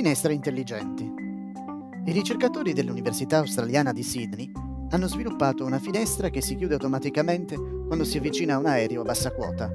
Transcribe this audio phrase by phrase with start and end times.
[0.00, 1.04] Finestre intelligenti.
[2.06, 4.50] I ricercatori dell'Università australiana di Sydney
[4.88, 7.54] hanno sviluppato una finestra che si chiude automaticamente
[7.86, 9.70] quando si avvicina a un aereo a bassa quota.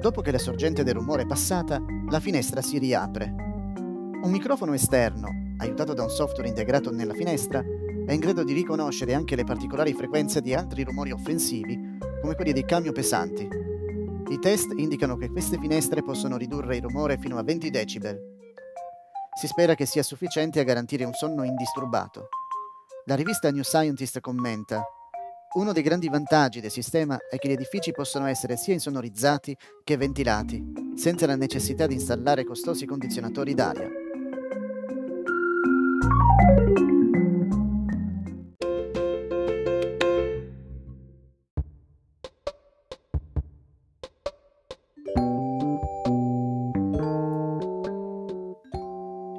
[0.00, 3.32] Dopo che la sorgente del rumore è passata, la finestra si riapre.
[4.20, 5.28] Un microfono esterno,
[5.58, 7.62] aiutato da un software integrato nella finestra,
[8.04, 12.52] è in grado di riconoscere anche le particolari frequenze di altri rumori offensivi, come quelli
[12.52, 13.48] dei camion pesanti.
[14.28, 18.34] I test indicano che queste finestre possono ridurre il rumore fino a 20 decibel
[19.38, 22.28] si spera che sia sufficiente a garantire un sonno indisturbato.
[23.04, 24.82] La rivista New Scientist commenta
[25.56, 29.96] uno dei grandi vantaggi del sistema è che gli edifici possono essere sia insonorizzati che
[29.96, 30.62] ventilati,
[30.96, 34.05] senza la necessità di installare costosi condizionatori d'aria.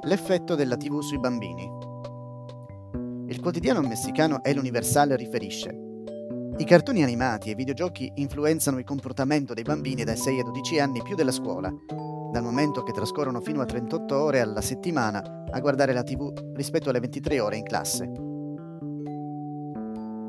[0.08, 1.70] L'effetto della TV sui bambini.
[3.26, 5.68] Il quotidiano messicano El Universal riferisce
[6.56, 10.78] i cartoni animati e i videogiochi influenzano il comportamento dei bambini dai 6 ai 12
[10.80, 11.70] anni più della scuola,
[12.32, 16.88] dal momento che trascorrono fino a 38 ore alla settimana a guardare la TV rispetto
[16.88, 18.04] alle 23 ore in classe.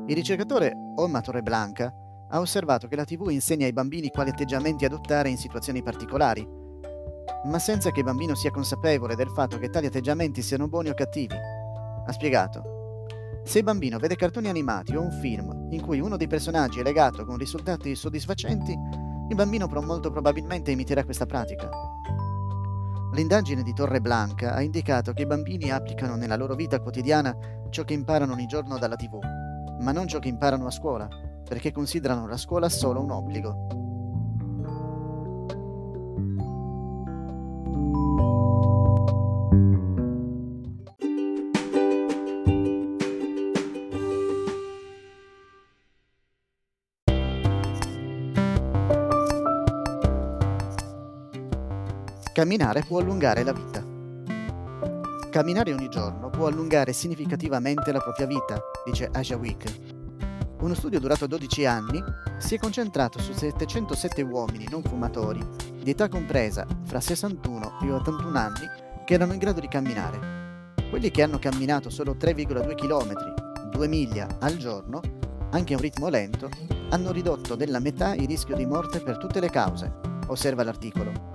[0.06, 1.90] Il ricercatore Olma Torreblanca
[2.28, 6.59] ha osservato che la TV insegna ai bambini quali atteggiamenti adottare in situazioni particolari
[7.44, 10.94] ma senza che il bambino sia consapevole del fatto che tali atteggiamenti siano buoni o
[10.94, 11.34] cattivi.
[11.34, 13.04] Ha spiegato.
[13.44, 16.82] Se il bambino vede cartoni animati o un film in cui uno dei personaggi è
[16.82, 18.72] legato con risultati soddisfacenti,
[19.28, 21.70] il bambino molto probabilmente imiterà questa pratica.
[23.12, 27.34] L'indagine di Torre Blanca ha indicato che i bambini applicano nella loro vita quotidiana
[27.70, 29.18] ciò che imparano ogni giorno dalla TV,
[29.80, 31.08] ma non ciò che imparano a scuola,
[31.48, 33.79] perché considerano la scuola solo un obbligo.
[52.40, 53.84] Camminare può allungare la vita.
[55.28, 59.62] Camminare ogni giorno può allungare significativamente la propria vita, dice Asia Week.
[60.60, 62.02] Uno studio durato 12 anni
[62.38, 65.46] si è concentrato su 707 uomini non fumatori
[65.82, 68.66] di età compresa fra 61 e 81 anni
[69.04, 70.72] che erano in grado di camminare.
[70.88, 75.02] Quelli che hanno camminato solo 3,2 km, 2 miglia al giorno,
[75.50, 76.48] anche a un ritmo lento,
[76.88, 79.92] hanno ridotto della metà il rischio di morte per tutte le cause,
[80.28, 81.29] osserva l'articolo.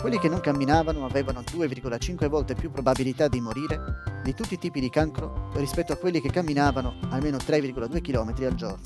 [0.00, 4.80] Quelli che non camminavano avevano 2,5 volte più probabilità di morire di tutti i tipi
[4.80, 8.82] di cancro rispetto a quelli che camminavano almeno 3,2 km al giorno.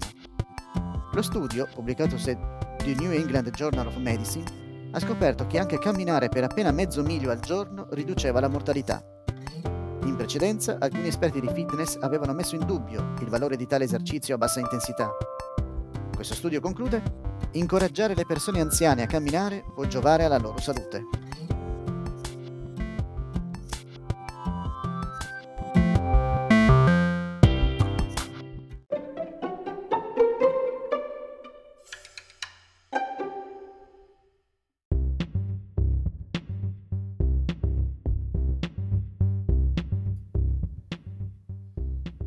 [1.13, 6.29] Lo studio, pubblicato su The New England Journal of Medicine, ha scoperto che anche camminare
[6.29, 9.01] per appena mezzo miglio al giorno riduceva la mortalità.
[10.03, 14.35] In precedenza, alcuni esperti di fitness avevano messo in dubbio il valore di tale esercizio
[14.35, 15.13] a bassa intensità.
[16.13, 17.24] Questo studio conclude
[17.57, 21.05] Incoraggiare le persone anziane a camminare può giovare alla loro salute.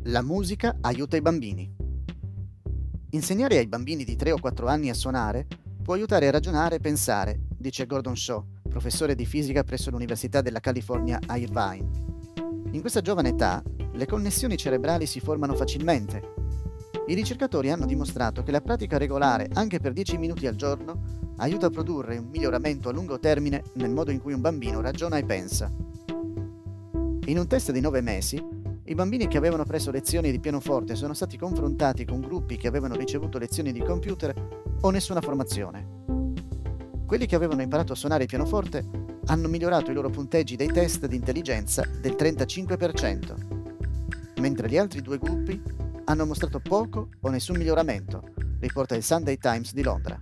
[0.04, 1.87] La musica aiuta i bambini.
[3.12, 5.46] Insegnare ai bambini di 3 o 4 anni a suonare
[5.82, 10.60] può aiutare a ragionare e pensare, dice Gordon Shaw, professore di fisica presso l'Università della
[10.60, 11.88] California a Irvine.
[12.72, 16.34] In questa giovane età, le connessioni cerebrali si formano facilmente.
[17.06, 21.68] I ricercatori hanno dimostrato che la pratica regolare, anche per 10 minuti al giorno, aiuta
[21.68, 25.24] a produrre un miglioramento a lungo termine nel modo in cui un bambino ragiona e
[25.24, 25.72] pensa.
[27.24, 28.42] In un test di 9 mesi,
[28.88, 32.94] i bambini che avevano preso lezioni di pianoforte sono stati confrontati con gruppi che avevano
[32.94, 34.34] ricevuto lezioni di computer
[34.80, 36.06] o nessuna formazione.
[37.04, 38.82] Quelli che avevano imparato a suonare il pianoforte
[39.26, 45.18] hanno migliorato i loro punteggi dei test di intelligenza del 35%, mentre gli altri due
[45.18, 45.60] gruppi
[46.04, 48.22] hanno mostrato poco o nessun miglioramento,
[48.58, 50.18] riporta il Sunday Times di Londra.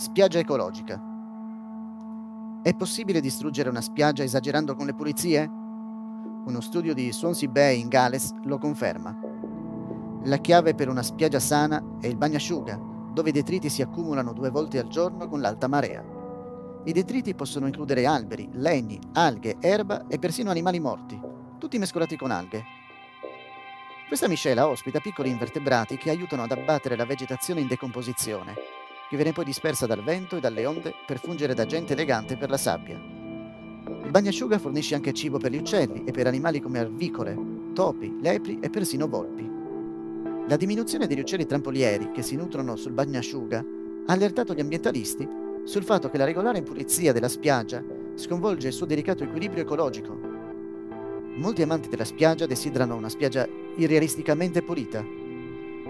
[0.00, 0.98] Spiaggia ecologica.
[2.62, 5.46] È possibile distruggere una spiaggia esagerando con le pulizie?
[5.46, 9.14] Uno studio di Swansea Bay in Galles lo conferma.
[10.24, 12.80] La chiave per una spiaggia sana è il bagnasciuga,
[13.12, 16.02] dove i detriti si accumulano due volte al giorno con l'alta marea.
[16.86, 21.20] I detriti possono includere alberi, legni, alghe, erba e persino animali morti,
[21.58, 22.64] tutti mescolati con alghe.
[24.08, 28.79] Questa miscela ospita piccoli invertebrati che aiutano ad abbattere la vegetazione in decomposizione,
[29.10, 32.48] che viene poi dispersa dal vento e dalle onde per fungere da agente elegante per
[32.48, 32.94] la sabbia.
[32.94, 37.36] Il bagnasciuga fornisce anche cibo per gli uccelli e per animali come arvicole,
[37.74, 39.50] topi, lepri e persino volpi.
[40.46, 43.58] La diminuzione degli uccelli trampolieri che si nutrono sul bagnasciuga
[44.06, 45.28] ha allertato gli ambientalisti
[45.64, 47.82] sul fatto che la regolare pulizia della spiaggia
[48.14, 50.16] sconvolge il suo delicato equilibrio ecologico.
[51.34, 55.04] Molti amanti della spiaggia desiderano una spiaggia irrealisticamente pulita.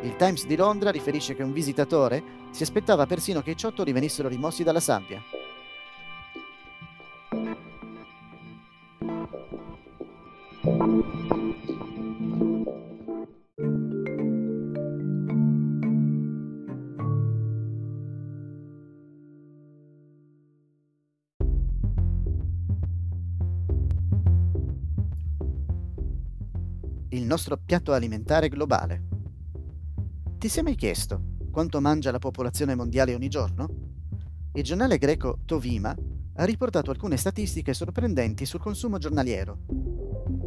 [0.02, 4.28] Il Times di Londra riferisce che un visitatore si aspettava persino che i ciottoli venissero
[4.28, 5.22] rimossi dalla sabbia.
[27.12, 29.09] il nostro piatto alimentare globale.
[30.40, 31.20] Ti sei mai chiesto
[31.50, 33.68] quanto mangia la popolazione mondiale ogni giorno?
[34.54, 35.94] Il giornale greco Tovima
[36.36, 39.58] ha riportato alcune statistiche sorprendenti sul consumo giornaliero.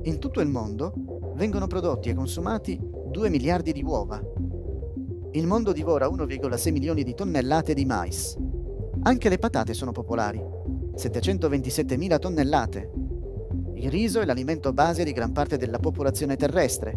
[0.05, 0.95] In tutto il mondo
[1.35, 4.19] vengono prodotti e consumati 2 miliardi di uova.
[5.33, 8.35] Il mondo divora 1,6 milioni di tonnellate di mais.
[9.03, 10.43] Anche le patate sono popolari,
[10.95, 12.89] 727 mila tonnellate,
[13.83, 16.93] il riso è l'alimento base di gran parte della popolazione terrestre,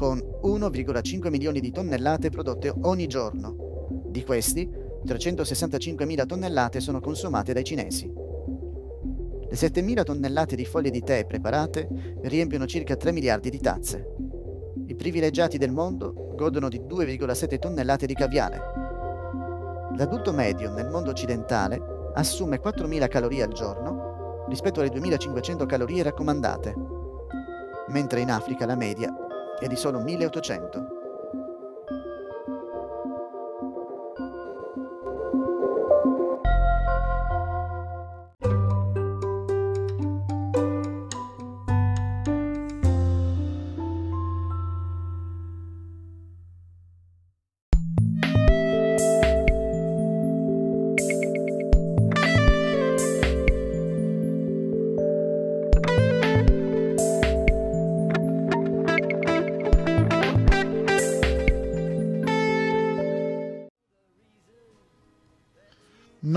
[0.00, 3.88] con 1,5 milioni di tonnellate prodotte ogni giorno.
[4.06, 4.66] Di questi,
[5.06, 8.10] 365.000 tonnellate sono consumate dai cinesi.
[8.10, 14.14] Le 7.000 tonnellate di foglie di tè preparate riempiono circa 3 miliardi di tazze.
[14.86, 18.58] I privilegiati del mondo godono di 2,7 tonnellate di caviale.
[19.98, 21.78] L'adulto medio nel mondo occidentale
[22.14, 26.74] assume 4.000 calorie al giorno rispetto alle 2500 calorie raccomandate,
[27.88, 29.14] mentre in Africa la media
[29.60, 30.99] è di solo 1800.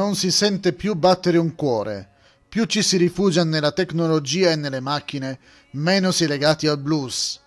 [0.03, 2.09] Non si sente più battere un cuore.
[2.49, 5.39] Più ci si rifugia nella tecnologia e nelle macchine,
[5.71, 7.39] meno si è legati al blues.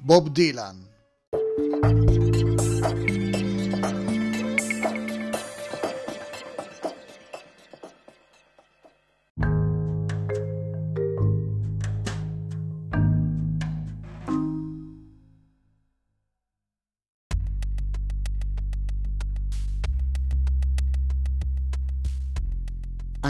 [0.00, 0.89] Bob Dylan.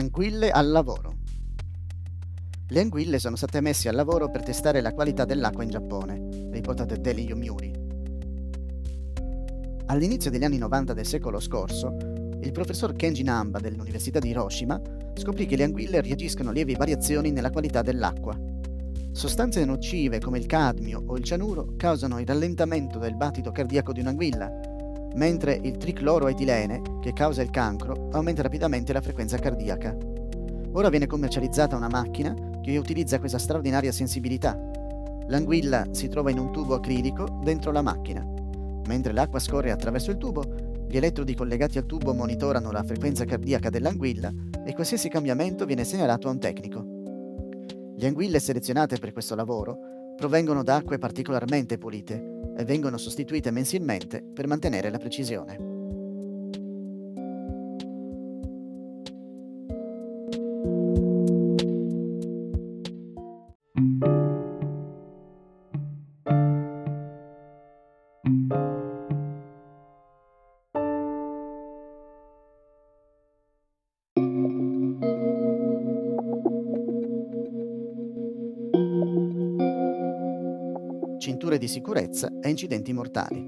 [0.01, 1.19] Anguille al lavoro.
[2.69, 6.99] Le anguille sono state messe al lavoro per testare la qualità dell'acqua in Giappone, riportate
[6.99, 7.71] Daily Yomiuri.
[9.89, 11.95] All'inizio degli anni 90 del secolo scorso,
[12.41, 14.81] il professor Kenji Namba dell'Università di Hiroshima
[15.17, 18.35] scoprì che le anguille reagiscono a lievi variazioni nella qualità dell'acqua.
[19.13, 24.01] Sostanze nocive come il cadmio o il cianuro causano il rallentamento del battito cardiaco di
[24.01, 24.70] un'anguilla
[25.15, 29.97] mentre il tricloroetilene, che causa il cancro, aumenta rapidamente la frequenza cardiaca.
[30.73, 34.59] Ora viene commercializzata una macchina che utilizza questa straordinaria sensibilità.
[35.27, 38.25] L'anguilla si trova in un tubo acrilico dentro la macchina.
[38.87, 40.43] Mentre l'acqua scorre attraverso il tubo,
[40.89, 44.33] gli elettrodi collegati al tubo monitorano la frequenza cardiaca dell'anguilla
[44.65, 46.85] e qualsiasi cambiamento viene segnalato a un tecnico.
[47.97, 49.79] Le anguille selezionate per questo lavoro
[50.17, 55.80] provengono da acque particolarmente pulite vengono sostituite mensilmente per mantenere la precisione.
[81.41, 83.43] Cinture di sicurezza e incidenti mortali.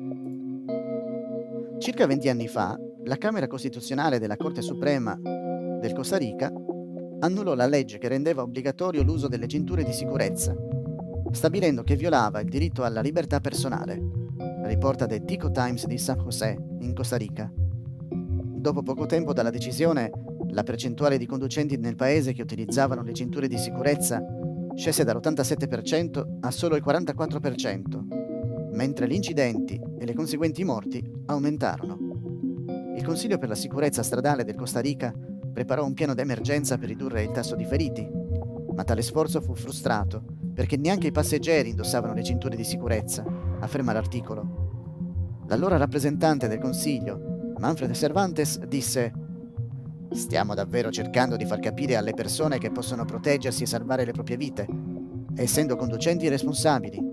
[1.77, 6.51] Circa 20 anni fa, la Camera Costituzionale della Corte Suprema del Costa Rica
[7.21, 10.57] annullò la legge che rendeva obbligatorio l'uso delle cinture di sicurezza,
[11.33, 14.01] stabilendo che violava il diritto alla libertà personale,
[14.63, 17.53] riporta The Tico Times di San José, in Costa Rica.
[17.55, 20.11] dopo poco tempo dalla decisione,
[20.49, 24.25] la percentuale di conducenti nel paese che utilizzavano le cinture di sicurezza
[24.75, 31.99] scese dall'87% a solo il 44%, mentre gli incidenti e le conseguenti morti aumentarono.
[32.97, 35.13] Il Consiglio per la sicurezza stradale del Costa Rica
[35.53, 38.09] preparò un piano d'emergenza per ridurre il tasso di feriti,
[38.75, 43.25] ma tale sforzo fu frustrato perché neanche i passeggeri indossavano le cinture di sicurezza,
[43.61, 45.45] afferma l'articolo.
[45.47, 49.13] L'allora rappresentante del Consiglio, Manfred Cervantes, disse
[50.13, 54.37] Stiamo davvero cercando di far capire alle persone che possono proteggersi e salvare le proprie
[54.37, 54.67] vite,
[55.37, 57.12] essendo conducenti responsabili.